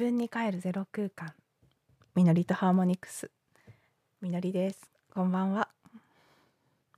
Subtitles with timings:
[0.00, 1.34] 自分に帰るゼロ空間。
[2.14, 3.30] みのりとハーモニクス。
[4.22, 4.90] みのりです。
[5.12, 5.68] こんばんは。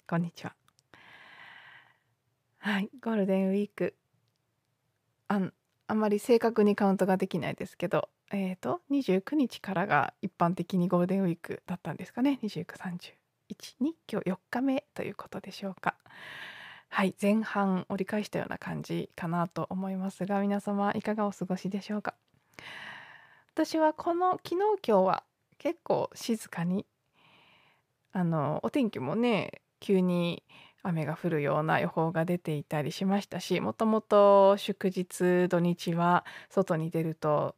[0.07, 0.55] こんにちは。
[2.59, 2.91] はい。
[3.03, 3.97] ゴールデンウィーク。
[5.27, 5.53] あん
[5.89, 8.09] あんまり正確にカウントができないですけど。
[8.31, 12.39] えーと29日からが一般的にゴールデンウィークだったんですかね。
[12.45, 13.15] 2930
[13.51, 15.97] 1に今日4日目ということでしょうか。
[16.89, 17.17] はい。
[17.21, 22.15] 前半折り返したような感じかなと思いますが皆様いかがお過ごしでしょうか？
[23.55, 24.55] 私はこの昨日
[24.87, 25.25] 今日は
[25.59, 26.87] 結構静かに
[28.13, 30.43] あのお天気もね急に
[30.83, 37.55] 雨が降るような予報が出ていたりしましたしもともと祝日土日は外に出ると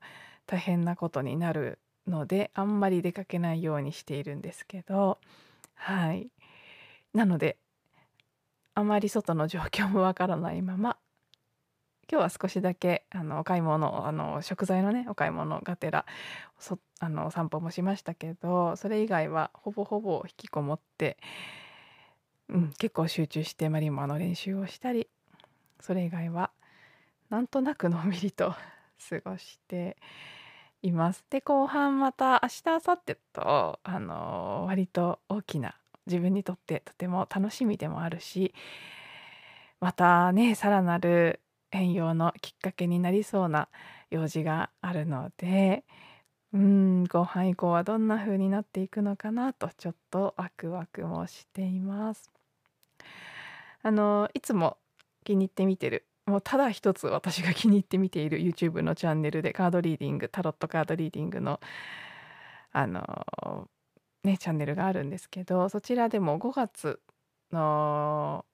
[0.46, 1.78] 大変なことになる
[2.08, 5.18] のであんまり出かけないようにしているんですけど
[5.74, 6.28] はい。
[7.12, 7.56] なので
[8.74, 10.96] あまり外の状況もわからないまま
[12.10, 16.06] 今日は少しだけあのお買い物あの食材のねお買い物がてら
[16.58, 21.18] そあの散歩もしましたけどそれ以外はほぼほぼ引きこもって、
[22.48, 25.08] うん、結構集中してマリンバの練習をしたり
[25.80, 26.50] それ以外は
[27.30, 28.54] なんとなくのんびりと
[29.08, 29.96] 過ごして
[30.82, 31.24] います。
[31.30, 35.74] で後半また明日明後日とあの割と大きな
[36.06, 38.54] 自分にとってとても楽しみでもあるし
[39.80, 41.40] またねさらなる
[41.74, 43.68] 変容のきっかけになりそうな
[44.10, 45.84] 用事があるので
[46.52, 52.30] うん後半以降はどんな風になっていくのかなとちょっとワクワクもしています。
[53.82, 54.78] あのいつも
[55.24, 61.60] 気に入って見てるもうただ一つ私が気に入って見ている YouTube のチャンネルでカードリーディングタロットカードリーディングの
[62.72, 63.68] あの
[64.22, 67.00] ねチャンネルがあるんですけどそちらでも5月
[67.52, 68.44] の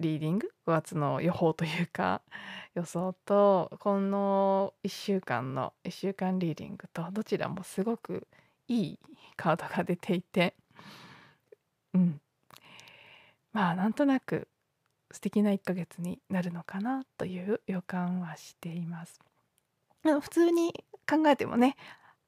[0.00, 2.22] リーディング？5月の予報というか
[2.74, 8.28] 予想とこの1週間の1週間リーディングとどちらもすごく
[8.68, 8.98] いい
[9.36, 10.54] カードが出ていて。
[11.94, 12.20] うん。
[13.52, 14.48] まあなんとなく
[15.10, 19.20] 素敵な1ヶ月になるのかなという予感はしています。
[20.02, 21.76] 普通に考えてもね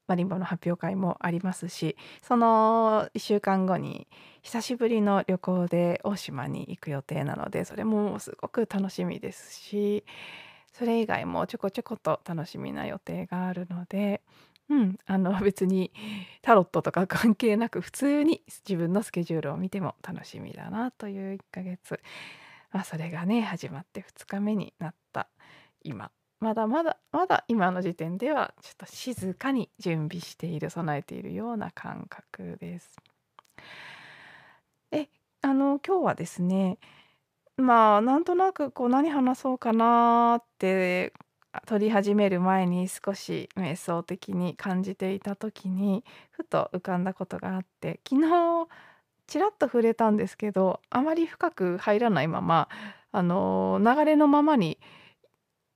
[0.09, 4.07] マリンバの発表会もありますしその1週間後に
[4.41, 10.03] 久しぶりの旅行で大島に行く予定なのでそれもすごく楽しみですし
[10.73, 14.21] それ以外もちょこちょこと楽しみな予定があるので、
[14.69, 15.91] うん、あの別に
[16.41, 21.99] タロットとか関係なく普通に自分のスケジュールを見ても楽しみだなという1ヶ月、
[22.71, 25.27] まあ、それがね始まって2日目になった
[25.83, 32.97] 今まだまだまだ今の時点ではちょっと静かに準備している備えているような感覚です。
[34.91, 35.09] で
[35.41, 36.77] あの今日はですね
[37.57, 41.13] まあなんとなくこう何話そうかなって
[41.65, 48.67] 撮り始める前に少し瞑想的に感じていた時にふと浮かんだことがあって昨日
[49.27, 52.69] ちらっと触れたんですけどあまり深く入らないまま
[53.11, 54.79] あの流れのままに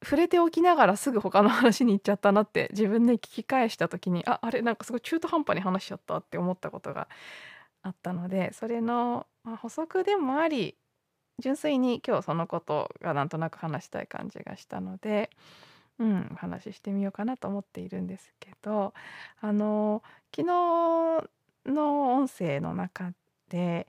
[0.04, 7.08] 触れておきながらすぐ他の話に行っちゃったなって自分で聞き返した時にああれなんかすごい中途半端に話しちゃったって思ったことが
[7.82, 10.76] あったのでそれの、ま、補足でもあり
[11.40, 15.30] 純粋に今日そのことがなんとなく話したい感じがしたので、
[16.00, 18.94] うん、お話ししてみようかなと思っているんですけど
[19.42, 20.04] あの
[20.36, 20.54] 昨日
[21.66, 23.14] の音声の中
[23.50, 23.88] で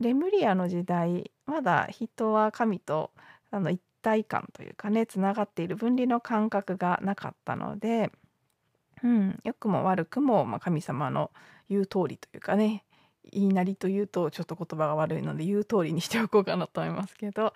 [0.00, 3.10] レムリアの時代まだ人は神と
[3.50, 8.12] あの一体感というかねつながっている分離の感覚がなかったので、
[9.02, 11.32] うん、良くも悪くも、まあ、神様の
[11.68, 12.84] 言う通りというかね
[13.32, 17.52] 言いなりというとちょっと言葉が悪いので言う通りにしておこうかなと思いますけど、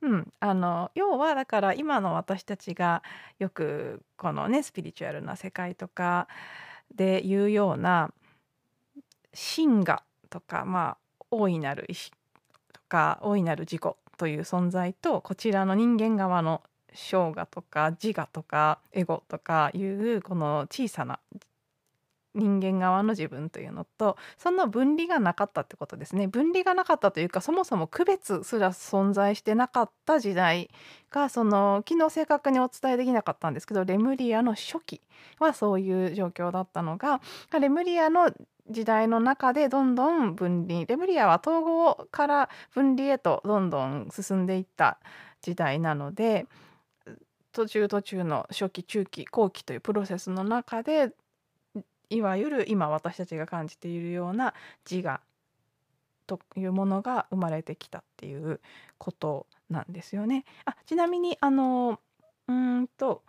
[0.00, 3.02] うん、あの要はだから今の私たちが
[3.40, 6.28] よくこのねスピリチュアルな世界とか
[6.94, 8.12] で言うような
[9.32, 12.12] 真我とかまあ大いなる意志
[12.72, 16.62] とか大いなる自己という存在とこちらの人間側の
[16.92, 21.18] 生涯とか自我とかエゴとかいうこの小さな
[22.34, 26.26] 人間側の自分というのとその分離がなかったってことですね。
[26.26, 30.70] 分離がなかったというかそもそも区別すら存在してなかった時代
[31.10, 35.00] がその昨日正確にお伝えできなかったんですけどレムリアの初期
[35.38, 37.20] はそういう状況だったのが
[37.60, 38.32] レムリアの
[38.70, 44.98] 時代の中でどんどん分離レムリアは統合から分離へとどんどん進んでいった
[45.42, 46.46] 時代なので
[47.52, 51.12] 途中途中の初期中期後期というプロセスの中で
[52.10, 54.54] いわゆる今私たちが感じているような
[54.90, 55.20] 自我
[56.26, 58.60] というものが生まれてきたっていう
[58.98, 60.44] ことなんですよね。
[60.64, 62.00] あちなみにあの
[62.48, 63.22] うんと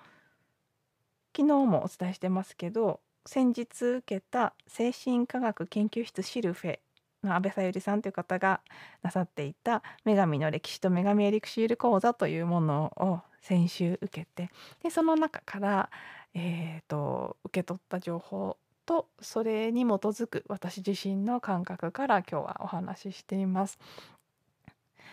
[1.36, 6.80] 昨日もお伝えしてますけど先日受けた精神科学研究室シルフェ
[7.24, 8.62] の安倍さゆりさんという方が
[9.02, 14.50] なさっていた「女神の歴史と女神エリクシール講座」というものを先週受けて
[14.82, 15.90] でその中から、
[16.34, 23.80] えーと、受け取った情報とそれに基づく私自身の感覚から今日はお話ししています。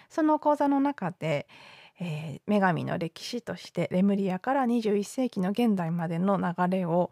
[0.08, 1.46] その講座の中で、
[1.98, 7.10] えー、女神の歴史としてレムリアから21世紀の現代までの流れを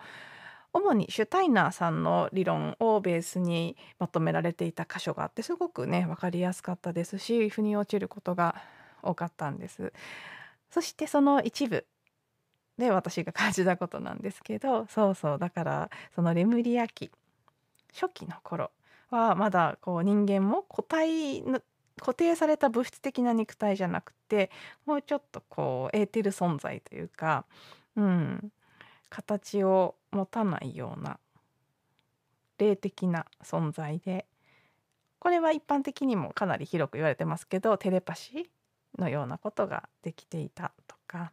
[0.73, 8.55] 主にシュタイナーさんの理論をベースにまとめられていた箇所があってすごくね分かりやすかったですし腑に落ちることが
[9.03, 9.93] 多かったんです。
[10.71, 11.85] そしてその一部
[12.81, 17.11] で私が感じたことなんですけどそうそうだからそのレムリア期
[17.93, 18.71] 初期の頃
[19.11, 21.61] はまだこう人間も個体の
[22.01, 24.51] 固定された物質的な肉体じゃなくて
[24.87, 27.45] もうちょっとこうエーテル存在というか、
[27.97, 28.51] うん、
[29.11, 31.19] 形を持たないような
[32.57, 34.25] 霊的な存在で
[35.19, 41.33] これは一般的にもかなり広く言われてますけどテレパシーのようなことができていたとか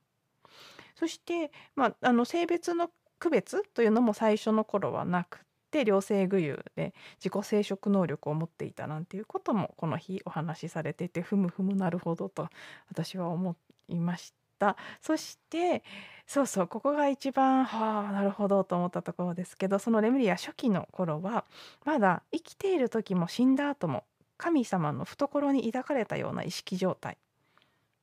[0.97, 2.89] そして、まあ、あの性別の
[3.19, 12.49] 区別というのも最初の頃はなくて両性具有で自己生殖能力を持っていたなんていうこともこの日お話しされててふむふむなるほどと
[12.89, 13.55] 私は思
[13.89, 14.75] いました。
[15.01, 15.83] そして
[16.25, 21.45] そうそうここが一番はあなるほどと思ったところですけどそのレムリア初期の頃は
[21.85, 24.03] まだ生きている時も死んだ後も
[24.37, 27.17] 神様の懐に抱かれたような意識状態、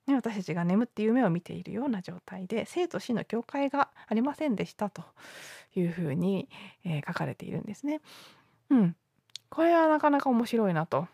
[0.06, 5.02] 私たちが眠って夢を見ているような状態で生と死の境界がありませんでしたと
[5.74, 6.48] いうふうに、
[6.84, 8.00] えー、書かれているんですね。
[8.70, 8.96] うん、
[9.48, 11.08] これはなかなか面白いなと。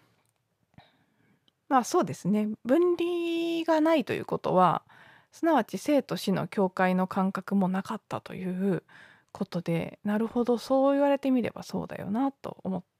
[1.68, 4.82] まあそうですね分離がないということは
[5.30, 8.82] すなわち生と死の境界の感覚もなかったという
[9.30, 12.99] ことでなるほどそう言われてみればそうだよなと思ったん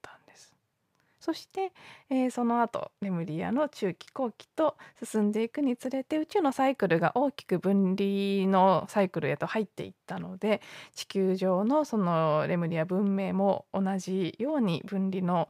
[1.21, 1.71] そして、
[2.09, 10.61] えー、その後レムリアの中期後期と進んでいくにつれて宇宙のサイクルが大きく分離のサイクルへと入っていったので
[10.95, 15.47] 地球上のそのレムリア文明も同じように分離の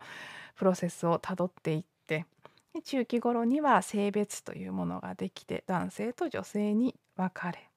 [0.57, 2.25] プロセスをたどっていって
[2.83, 7.70] 中期頃には性別というものができて男性と女性に分かれ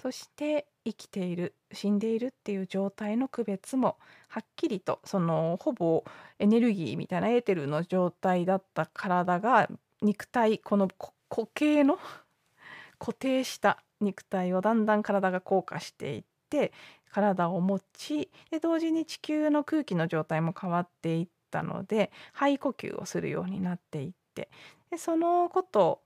[0.00, 3.98] そして生きている死んでいるっていう状態の区別も
[4.28, 6.04] はっきりとそのほぼ
[6.38, 9.68] エネルギーみたいなエーテルの状態だった体が
[10.00, 10.88] 肉体この
[11.28, 11.98] 固形の
[12.98, 16.72] 固定した肉体をだんだん体が硬化していって
[17.12, 24.48] 体を持ちで同時に地球の空気の状態も変わっていったので肺呼吸をするようになっていって
[24.90, 26.02] でそのこと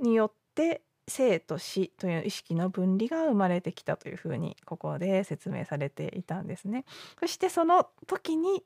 [0.00, 6.84] によって生と死という意識の分離が生まれてきたというふうにここで説明されていたんですね。
[7.20, 8.62] そしてその時に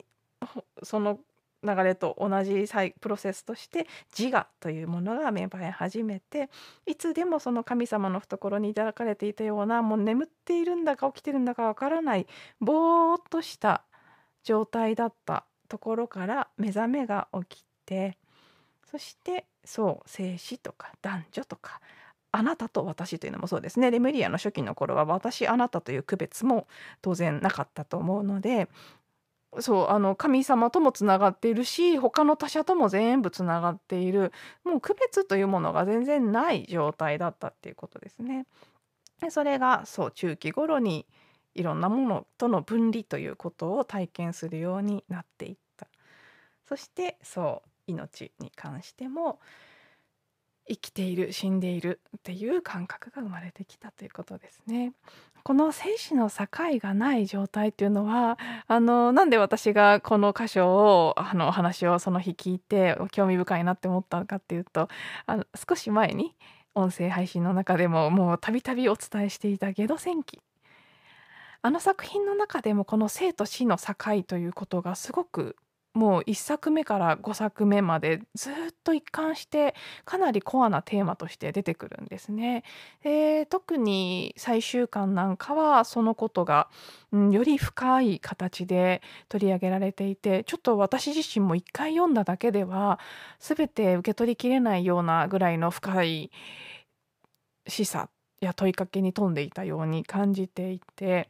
[0.82, 1.20] その
[1.64, 2.66] 流れと同じ
[3.00, 3.86] プロセスとして
[4.16, 6.50] 自我というものが芽生え始めて
[6.86, 12.26] いつでもその神様の懐に抱かれていたようなもう眠っているんだか起きてるんだかわからない
[12.60, 13.84] ぼーっとした
[14.42, 18.18] 状態だったところから目覚めが起きて
[18.90, 21.80] そしてそう静止とか男女とか
[22.32, 23.90] あなたと私というのもそうですね。
[23.90, 26.66] レムリアの初期の頃は私あなたという区別も
[27.02, 28.68] 当然なかったと思うので
[29.60, 34.32] そうあの神様ともつながっているし他の他者とも全部つながっている。
[34.64, 38.46] もう区別というものが全然ない状態だったっていうことですね。
[39.20, 41.06] でそれがそう中期頃に
[41.54, 45.86] いろんなものとの分離ということを体験するようになっていった。
[46.64, 49.38] そしてそう命に関しても
[50.72, 54.92] 生きている死んでいるっていう感覚が生まれてきたということですね。
[55.44, 56.46] この生死の境
[56.78, 58.38] がない状態っていうのは
[58.68, 64.88] あのなんで私がこの箇所をあのお話をその日聞いて興味深いなって思ったのかっていうと
[65.26, 66.34] あの少し前に
[66.74, 70.40] 音声配信の中でももうたびたびお伝えしていた「ゲド戦記」
[71.64, 75.56] あの作品の中でもこの生と死の境ということがすごく
[75.94, 82.64] もう1作目から5作目までずっと一貫してかなりコアなテーマとして出てくるんですね。
[83.02, 86.68] で特に最終巻なんかはそのことが、
[87.12, 92.98] うん、より深い形で取り上げられていてちょっと私自身も一回読んだだけでは
[93.38, 96.30] 全て受け取りきれないようなぐらいの深い
[97.66, 98.08] 示唆
[98.40, 101.28] や問いかけに富んでいたように感じていて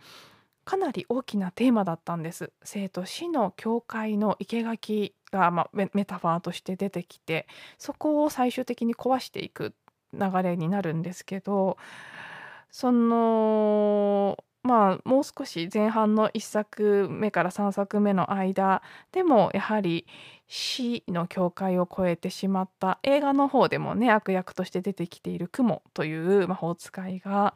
[0.65, 2.53] かなり大きなテーマだったんです。
[2.63, 9.75] 生と死の境界の生垣が、まあ、メタファーとして出てきてそこを最終的に壊していく
[10.13, 11.79] 流れになるんですけど
[12.71, 20.07] そのまあもう少し前半の1作目から3作目の間でもやはり
[20.47, 27.55] 死の境界を越えてしまった映画の方でもね悪役として出てきている雲という魔法使いが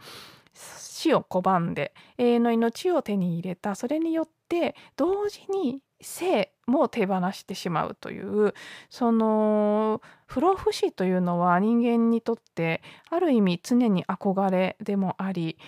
[1.06, 8.54] 死を拒んで永遠の命を手に入れたそれによって同時に性も手放してしまうという
[8.90, 15.58] その不老不死というのは人間にとってある意味常に憧れでもあり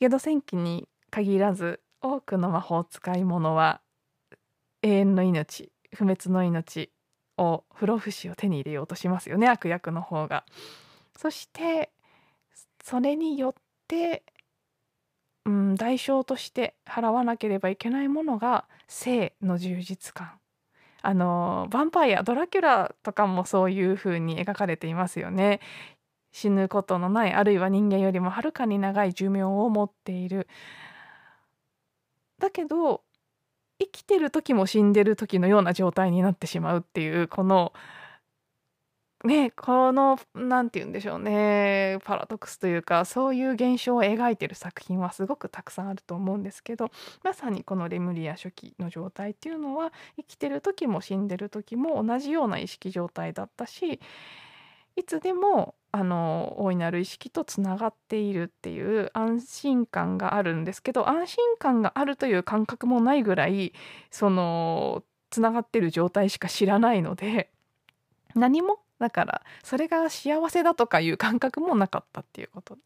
[0.00, 3.80] ゲド戦記に限らず多くの魔法使い物は
[4.82, 6.90] 永遠の命不滅の命
[7.38, 10.44] を不老不死を手に入れようとしますよね悪役の方が。
[11.16, 11.90] そして
[12.82, 13.54] それによっ
[13.86, 14.24] て、
[15.44, 20.38] うん、代償として払わなければいけないものが性の充実感。
[21.04, 25.60] あのヴァンパイアドラキュラとかもそういう風に描かれていますよね。
[26.30, 30.48] 死ぬことのないあるいは人間よりもはるかに長い寿命を持っている。
[32.38, 33.02] だけど
[33.80, 37.72] 生きてる時も死んでる時のような状態になってしまうっていうこの
[39.24, 46.90] ねこの何て言うんでしょうねパラドックスというかそういう現象を描いてる作品はすごくたくさんあると思うんですけど
[47.22, 54.00] まさにこのレムリア初期の状態っていうのは生きてる時も死んでる時も同じような意識状態だったし
[54.96, 63.72] いつでもあの大いなる意識とつながっているっていう安心感があるんですけど安心感があるという感覚もないぐらい
[64.10, 67.50] そのつながってる状態しか知らないので
[68.34, 72.78] 何もだからそれが幸せだとかいう感覚もなかったっていうこと。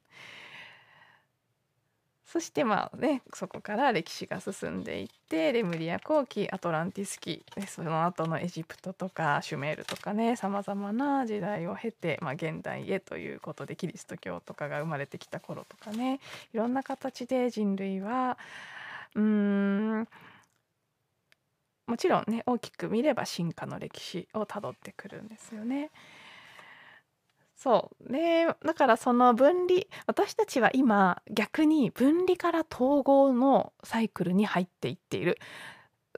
[2.24, 16.20] そしてまあねそこから歴史が進んでいってレムリア後期アトランティス期その後のエジプトとかシュメールとかねさまざまな時代を経て、まあ、現代へということでキリスト教とかが生まれてきた頃とかね
[16.52, 18.38] いろんな形で人類は
[19.14, 20.08] うーん
[21.86, 25.90] もちろんね大きく見れば進化の歴史をたどってくるんですよね。
[27.56, 35.38] そうねだからその分離私たちは今逆に分離から統合のサイクルに入っていっている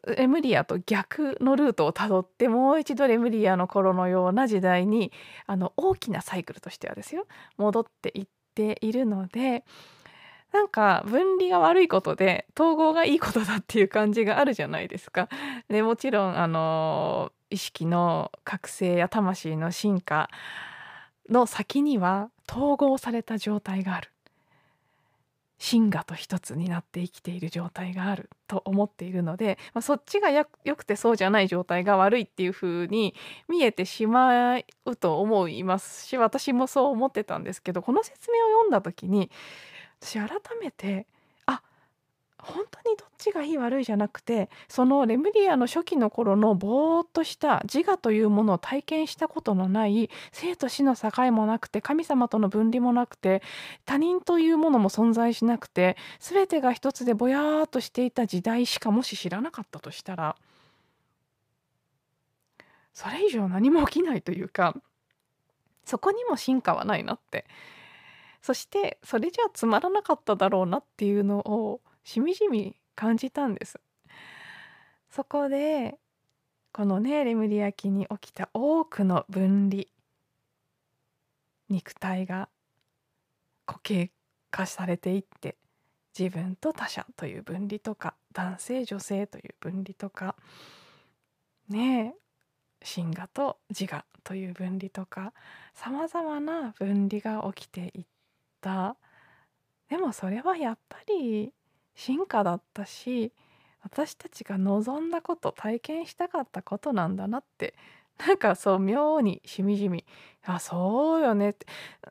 [0.04, 5.12] レムリアと逆のルートをたどってもう一度レムリアの頃のような時代に
[5.46, 9.64] あの大きなサイクルとしてはですよ戻っていっているので
[10.52, 15.28] なんか分離が悪いことで統合がいいことだっていう感じがあるじゃないですか。
[15.68, 20.30] でもちろんあの意識の覚醒や魂の進化
[21.28, 24.10] の先には統合された状態がある
[25.58, 33.14] 真我と一つになって生きている状態があると思っているので、まあ、そっちが良くてそうじゃない状態が悪いっていう風に
[33.48, 39.30] 見えてしまうと思いますし私もそう思ってたんですけどこの説明を読んだ時に
[40.00, 41.06] 私改めて
[41.46, 41.62] あ
[42.38, 53.42] 本当にどっちがいい悪いじゃなくてそのレムリアの初期の頃のぼーっとした自我というものを体験したことのない生と死の境もなくて神様との分離もなくて
[53.84, 60.36] 他人というものも存在しなくて全てが一つでぼやーっとしていた時代しかもし知らなかったとしたら
[62.94, 64.74] それ以上何も起きないというか
[65.84, 67.46] そこにも進化はないなって
[68.48, 73.78] そしてそれじゃつまらなかっただろうなっていうのをしみじみ感じたんです。
[75.10, 75.98] そこで
[76.72, 79.82] このねレムリア紀に起きた多くの分離
[81.68, 82.48] 肉体が
[83.66, 84.12] 固形
[84.50, 85.58] 化されていって
[86.18, 90.36] 自分と他者という分離とか男性女性という分離とか
[91.68, 92.14] ね
[92.80, 95.34] え真我と自我という分離とか
[95.74, 98.04] さまざまな分離が起きていっ
[98.60, 98.96] た。
[99.88, 101.52] でもそれはやっぱり
[101.94, 103.32] 進化だったし
[103.82, 107.74] 私たちが望んだこと体験したかったことなんだなって。
[108.18, 110.04] なんかそう妙にしみじみ
[110.44, 111.66] あそうよねって。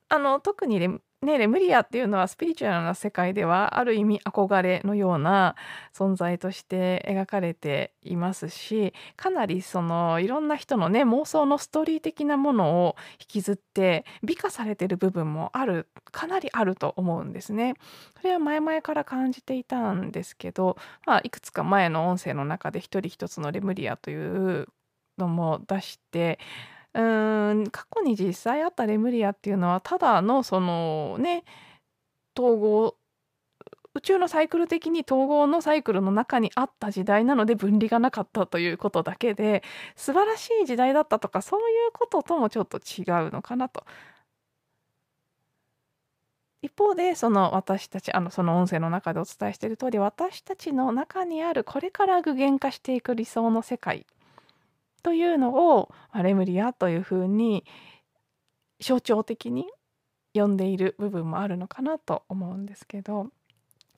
[0.09, 5.55] あの特にねね、レムリアっていうのはスピリチュアルな世界ではある意味憧れのような
[5.91, 17.73] 存在として描かれていますしかなりそのいろんな人のね妄想のストーリー的なものを引きずって美化されてる部分もあるかなりあると思うんですね。
[18.17, 24.15] それは前々から感じていたんですけど、まあ、いくつか前の音声の中で一人一つのレムリアとい
[24.61, 24.67] う
[25.17, 26.37] のも出して
[26.97, 31.43] うーん、過去に実際あったレムリアっていうのはただのそのね、
[32.37, 32.97] 統合
[33.95, 39.63] 宇宙のサイクル的に統合のサイクルの中にあった時代なので分離がなかったということだけで
[39.95, 43.83] 素晴らしい時代だったとかそういうことともちょっと違うのかなと。
[46.61, 54.05] 一方でその私たちあのその音声の中でお伝えしている通り私たちの中にあるこれから具現化していく理想の世界
[55.03, 57.65] というのをレムリアというふうに
[58.79, 59.65] 象徴的に
[60.33, 63.27] 呼んでいる部分もあるのかなと思うんですけど。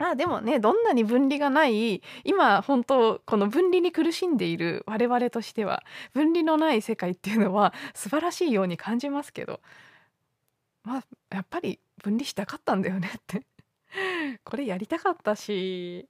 [0.01, 9.59] あでもねどんなに分離がない今本当この分離に苦しんでいる我々としては分離のない世界っていうのは 素晴らしいように感じますけど。
[10.83, 13.45] まあやっぱり分離したかったんだよねって。
[14.45, 16.07] これやりたかったし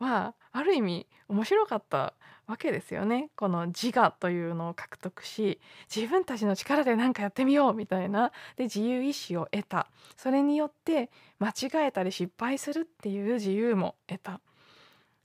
[0.00, 2.14] まあある意味面白かった
[2.50, 3.30] わけですよね。
[3.36, 5.60] この自我というのを獲得し
[5.94, 8.32] 自分たちの力で何かやってみようみたいな。
[8.56, 9.88] で自由意志を得た。
[10.16, 14.40] それによって間違えたり失敗するっていう自由も得た。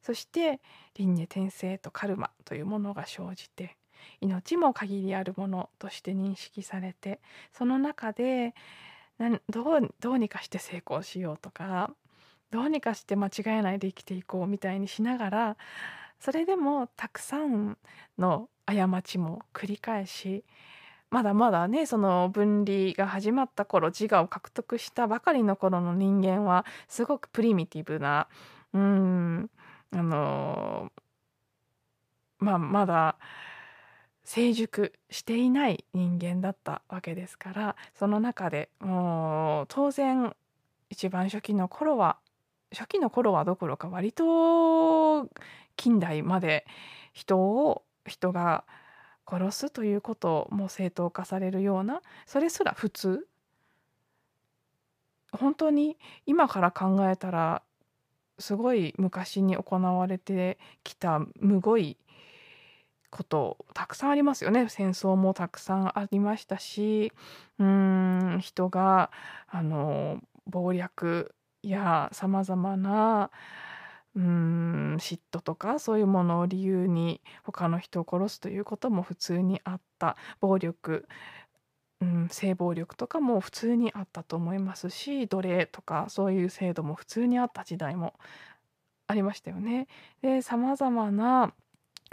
[0.01, 0.61] そして
[0.93, 3.75] 輪廻転生とカルマというものが生じて
[4.21, 7.19] 命も限りあるものとして認識されて
[7.51, 8.53] その中で
[9.49, 11.91] どうどうにかして成功しようとか
[12.51, 15.57] どうにかして間違えないで生きていこうみたいにしながら
[16.19, 17.77] それでもたくさん
[18.17, 20.43] の過ちも繰り返し
[21.11, 28.27] まだまだねその分離が始まった頃自我を獲得したばかりの頃の人間はすごくプリミティブな
[28.73, 29.49] うん
[29.91, 30.91] あの
[32.39, 33.17] まあまだ
[34.23, 40.35] 成熟していない人間だったわけですからその中でもう当然
[40.89, 42.17] 一番初期の頃は
[42.73, 45.29] 初期の頃はどころか割と
[45.75, 46.65] 近代まで
[47.13, 48.63] 人を人が
[49.27, 53.27] 殺すということも正当化されるようなそれすら普通。
[55.31, 57.61] 本当に今から考えたら
[58.39, 61.97] すごい昔に行われてきたむごい
[63.09, 64.67] ことたくさんありますよね。
[64.69, 67.11] 戦争もたくさんありましたし
[67.59, 69.11] うん人が
[69.47, 70.19] あの
[70.51, 73.31] 謀略やさまざまな
[74.15, 81.07] 嫉妬とかそういうものを理由に他の人を殺すということも普通にあった暴力、
[82.29, 88.13] 性暴力とかも普通にあったと思いますし奴隷とかそういう制度も普通にあった時代も
[89.07, 89.87] ありましたよね。
[90.21, 91.53] でさまざまな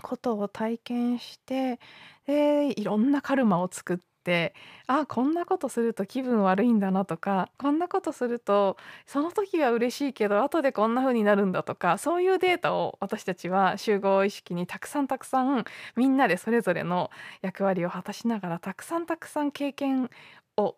[0.02, 1.78] ことを体験して
[2.26, 4.54] でいろんなカルマを作っって
[4.86, 15.64] あこんなことすると気分悪いんだなとかこんなことするとその時は嬉しいけど後でこんな風になるんだとかそういうデータを私たちは集合意識にたくさんたくさん
[15.96, 17.10] みんなでそれぞれの
[17.42, 20.08] 役割を果たしながらたくさんたくさん経験
[20.56, 20.76] を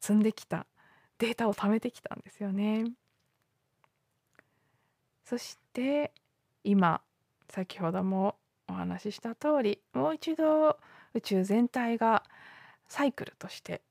[0.00, 0.66] 積んできた
[1.18, 2.84] データを貯めてきたんですよね。
[5.24, 6.12] そして
[6.64, 7.00] 今
[7.48, 8.36] 先ほども
[8.68, 10.78] お話しした通りもう一度
[11.14, 12.22] 宇宙全体が
[12.88, 13.82] サイクルとして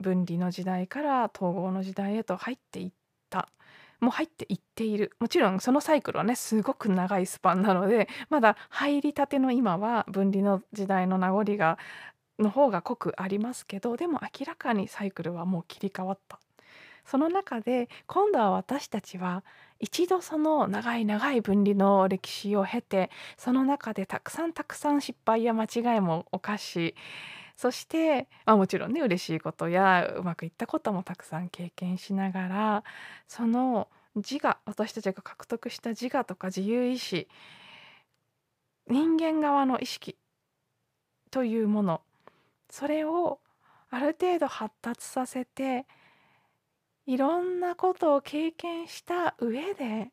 [0.00, 2.90] 分離の時代から統合の時代へと入っていっ
[3.30, 3.48] た。
[4.00, 5.12] もう入っていっている。
[5.18, 11.78] もちろんそのサイクルはねすごく長いスパンなのでまだ入りたての今は分離の時代の名残が
[12.38, 16.38] の方が濃くありますけどでも明らかにサイクルはもう切り替わった。
[17.04, 19.42] その中で今度は私たちは
[19.80, 26.94] 一度その長い長い分離の歴史を経てその中でたくさんたくさん失敗や間違いも犯し
[27.58, 32.84] そして、まあ、もちろんね嬉しいことやうまくいったこともたくさん経験しながら
[33.26, 37.26] その自我私たちが獲得した自我とか自由意志
[38.86, 40.16] 人間側の意識
[41.32, 42.00] というもの
[42.70, 43.40] それを
[43.90, 45.84] ある程度発達させて
[47.06, 50.12] いろんなことを経験した上で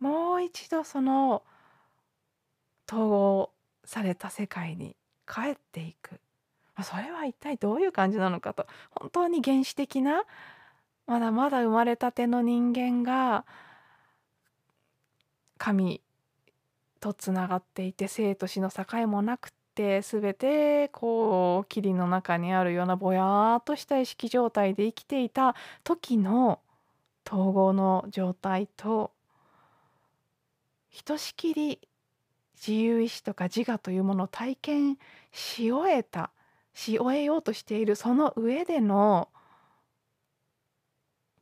[0.00, 1.44] もう一度その
[2.90, 3.50] 統合
[3.84, 6.18] された世界に帰っていく。
[6.82, 8.66] それは一体どういう感じなのかと。
[8.90, 10.24] 本当に原始的な
[11.06, 13.44] まだまだ生まれたての人間が
[15.56, 16.00] 神
[17.00, 26.60] とつながっていて生と死の境もなくて全てこう霧の中にあるようなぼやーっとした意識状態で生きていた時の
[27.26, 29.12] 統合の状態と
[30.90, 31.78] ひとしきり
[32.54, 34.98] 自由意志とか自我というものを体験
[35.32, 36.30] し終えた
[36.78, 39.28] し終えようとしているその上での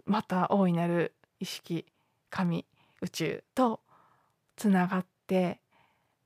[0.07, 1.85] また大いなる意識
[2.31, 2.65] 神
[3.03, 3.81] 宇宙と
[4.57, 5.61] つながって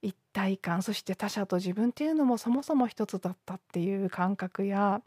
[0.01, 5.03] 一体感そして他者と自分っていうのもそもそも一つだったっていう感覚や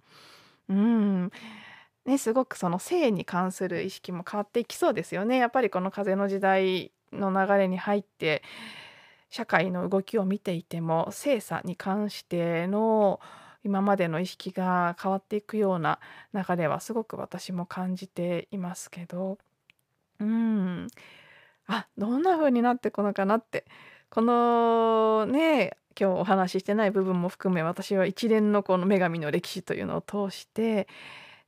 [0.67, 1.31] うん。
[2.05, 5.37] ねすごくその性に関する意識も変わっていきそうですよね。
[5.37, 8.43] やっぱりこの風の時代の流れに入って
[9.29, 13.21] 社会の動きを見ていても性差に関しての
[13.63, 15.99] 今までの意識が変わっていくような
[16.33, 19.37] 流れはすごく私も感じていますけど。
[20.19, 20.87] うん。
[21.67, 23.65] あどんな風になっていくのかなって。
[24.09, 30.87] このね今日お話ししてない部分も含め私は一連のこの女神の歴史というのを通して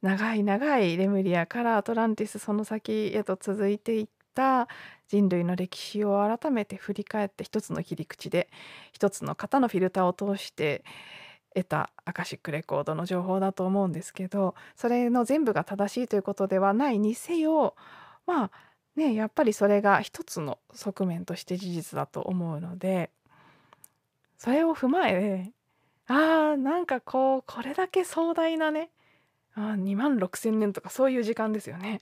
[0.02, 4.68] 長い長いレムリアからアトランティスその先へと続いていった
[5.08, 8.50] 人類の歴史を改めて振り返って一つの切り口で
[8.92, 10.84] 一つの型のフィルターを通して
[11.56, 17.76] 得たアカシックレコードの情報だと思うんですけどそれの全部が正しいということではないにせよ
[18.28, 18.52] まあ
[18.96, 23.10] ねやっぱりそれが一つの側面として事実だと思うので
[24.38, 25.52] それを踏まえ
[26.08, 28.90] あーなんかこうこれだけ壮大なね
[29.56, 32.02] あ2万6,000年とかそういう時間ですよね。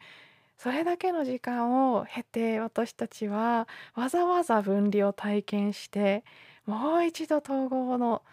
[0.58, 6.24] それだけの時間を経て私たちはわざわざ分離を体験して
[6.66, 8.24] もう一度統合の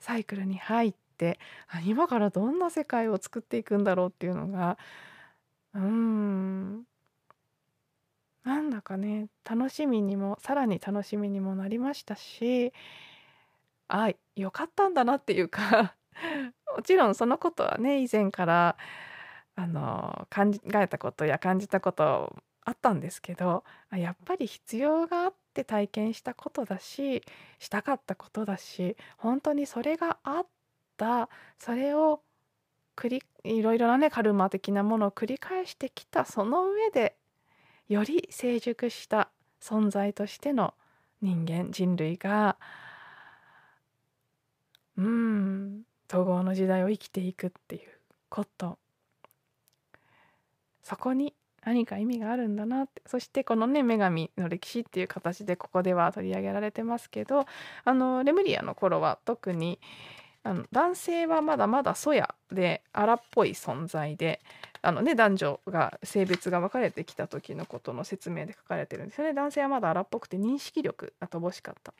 [0.00, 1.38] サイクルに入って
[1.84, 4.78] 今からどんな世界を作っていくんだろうっていうのが
[5.74, 6.84] うーん。
[8.44, 12.72] なんだかね楽しみにもさらに楽しみにもなりましたし
[13.88, 15.96] あよかったんだなっていうか
[16.76, 18.76] もちろんそのことはね以前から
[19.56, 27.22] あの考えたことや感じたことあったんですけどやっぱり必要があって体験したことだし
[27.58, 30.46] したかったことだし本当にそれがあっ
[30.96, 31.28] た。
[31.58, 32.22] それを
[32.96, 36.24] 繰りいろいろなねカルマ的なものを繰り返してきた。
[36.24, 37.16] その上で
[37.88, 40.74] より成熟した存在としての
[41.22, 42.56] 人間人類が
[44.96, 47.90] うん統合の時代を生きていくっていう
[48.28, 48.78] こと。
[50.82, 53.02] そこに何か意味があるんだなって。
[53.06, 57.46] そしてこのね女神の歴史っていう形でここでは取り上げられてますけど
[57.84, 59.78] あのレムリアの頃は特に
[60.42, 64.40] あの男性はまだまだソヤで荒っぽい存在で
[64.82, 69.34] あのね男女が性別が分かれてきた時のことの説明で書かれてるんですよね。
[69.34, 71.92] 男性はまだ荒っぽくて認識力が乏しかった。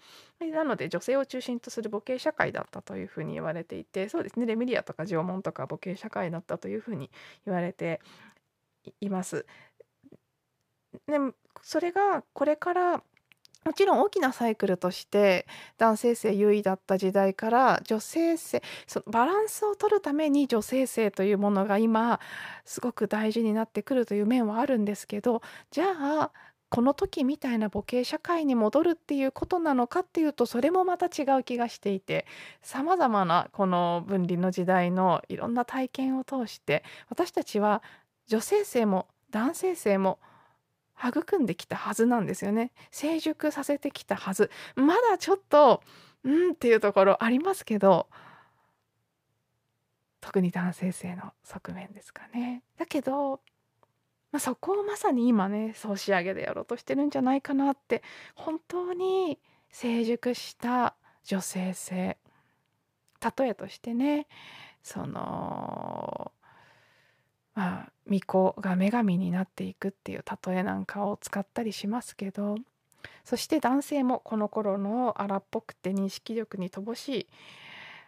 [0.46, 4.46] なので女性を中心とする母系社会だったというふうに言われていてそうですね。
[4.46, 7.10] レミリアとか縄文とか母系社会だったというふうに
[7.44, 8.00] 言われて
[9.00, 9.46] います。
[11.06, 11.18] で
[11.62, 13.02] それがこれから
[13.64, 22.20] もちろん大きなサイクルとして男性性優位だった時代から女性性そのバランスを取るために女性性というものが今
[22.64, 26.32] すごく大事になってくるという面はあるんですけどじゃあ
[26.70, 32.26] この時みたいな母系社会に戻るっていうことなのかっていうとそれもまた違う気がしていて
[32.62, 37.82] さまざまなこの分離の時代のいろんな体験を通して私たちは
[38.30, 40.20] 女性性も男性性も
[40.96, 42.70] 育んできたはずなんですよね。
[42.92, 44.52] 成熟させてきたはず。
[44.76, 45.82] まだちょっと
[46.22, 48.06] うんっていうところありますけど
[50.20, 52.62] 特に男性性の側面ですかね。
[52.78, 53.40] だけど、
[54.30, 58.04] まあ、そこをまさに今ね総仕上げでやろうとしてるんじゃないかなって
[58.36, 59.40] 本当に
[59.72, 62.16] 成熟した女性性
[63.36, 64.28] 例えとしてね
[64.84, 66.30] その
[67.60, 72.56] まあ巫女が女神になっていくっていう例えなんかを使ったりしますけど
[73.22, 77.26] そして男性もこの頃の荒っぽくて認識力に乏しい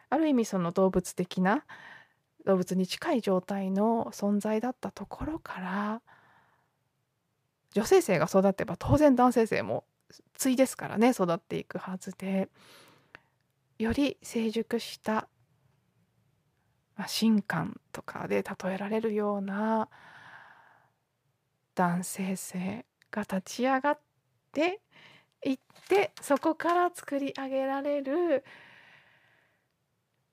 [0.09, 1.65] ある意味その動物的な
[2.47, 6.01] 動物に近い状態の存在だったところから
[7.75, 9.85] 女性性が育てば当然男性性も
[10.39, 12.49] 対ですからね育っていくはずで
[13.79, 15.29] より成熟した
[17.03, 19.89] まあ、神官とかで例えられるような
[21.75, 23.99] 男性性が立ち上がっ
[24.53, 24.81] て
[25.45, 28.45] いってそこから作り上げられる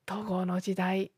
[0.08, 1.12] 統合の時代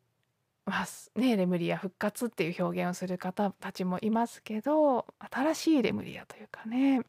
[0.65, 7.01] まあねレムリア復活っていう表現をする方たちもいますけど新しいレムリアというかね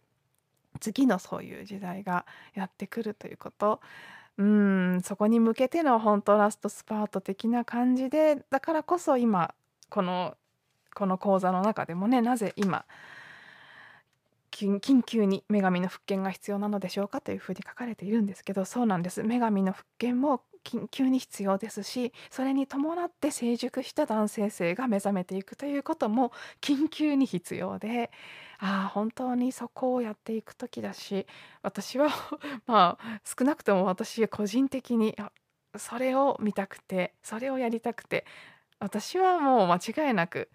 [0.80, 3.78] 次のそういう時代がやってくるということ
[4.38, 9.54] うん、そこに向けての本当ラストスパート的な感じで、だからこそ今
[9.90, 10.36] この
[10.94, 12.84] この講座の中でもね、なぜ今
[14.52, 19.22] 緊急に女神の復権が必要なのでしょうかというふうに書かれているんですけどそうなんです。
[19.22, 28.10] 女神の復権も緊急に必要ですしそれに伴って成熟した男性性が目覚めていくということも緊急に必要で
[28.58, 31.26] ああ本当にそこをやっていく時だし
[31.62, 32.08] 私は
[32.66, 35.16] まあ少なくとも私個人的に
[35.76, 38.24] それを見たくてそれをやりたくて
[38.78, 40.48] 私はもう間違いなく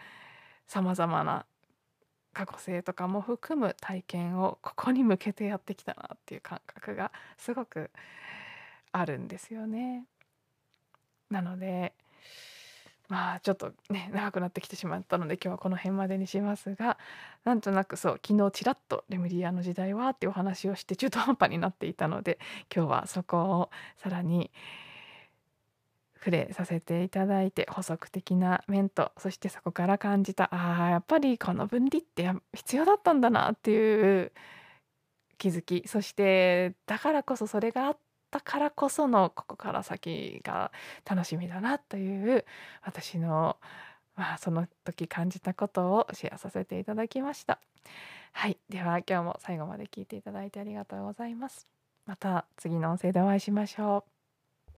[0.67, 1.45] さまざまな
[2.37, 7.89] 過去性とかも含む体験をここに向けてやってきたなっていう感覚がすごく
[8.91, 10.05] あるんですよね。
[11.31, 11.93] なので
[13.09, 16.99] まあちょっとね長くなってきてしまったので今日はこの辺までにしますが
[17.43, 22.37] なんとなくそう昨日ちらっと「レムリアの時代は?」っていうお話をして中途半端になっていたので
[22.73, 24.51] 今日はそこをさらに
[26.27, 34.33] 触れさせていただいて補足的な面とそしてそこから感じたああやっぱりこの分離って必要だったんだなっていう
[35.37, 35.83] 気づき。
[35.87, 37.97] そしてだからこそそれがあっ
[38.29, 40.73] たからこそのここから先が
[41.05, 42.43] 楽しみだなという
[42.83, 43.55] 私の
[44.17, 47.61] まあその時感じたことをシェアさせていただきました。
[48.33, 48.57] はい。
[48.67, 51.67] では今日も最後まで聞いていただいてありがとうございます。
[52.05, 54.16] また次の音声でお会いしましょう。